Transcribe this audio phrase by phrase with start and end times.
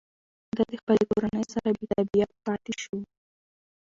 [0.55, 2.97] ده د خپلې کورنۍ سره بېتابعیت پاتې شو.